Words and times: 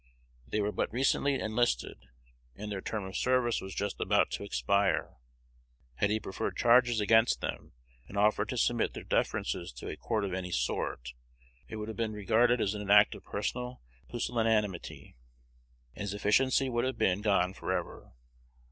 They 0.47 0.61
were 0.61 0.71
but 0.71 0.91
recently 0.91 1.39
enlisted, 1.39 2.07
and 2.55 2.71
their 2.71 2.81
term 2.81 3.03
of 3.03 3.15
service 3.15 3.61
was 3.61 3.75
just 3.75 4.01
about 4.01 4.31
to 4.31 4.43
expire. 4.43 5.17
Had 5.97 6.09
he 6.09 6.19
preferred 6.19 6.57
charges 6.57 6.99
against 6.99 7.39
them, 7.39 7.73
and 8.07 8.17
offered 8.17 8.49
to 8.49 8.57
submit 8.57 8.93
their 8.95 9.03
differences 9.03 9.71
to 9.73 9.89
a 9.89 9.95
court 9.95 10.25
of 10.25 10.33
any 10.33 10.49
sort, 10.49 11.13
it 11.67 11.75
would 11.75 11.87
have 11.87 11.97
been 11.97 12.13
regarded 12.13 12.59
as 12.59 12.73
an 12.73 12.89
act 12.89 13.13
of 13.13 13.23
personal 13.23 13.83
pusillanimity, 14.09 15.17
and 15.93 16.01
his 16.01 16.15
efficiency 16.15 16.67
would 16.67 16.83
have 16.83 16.97
been 16.97 17.21
gone 17.21 17.53
forever. 17.53 18.13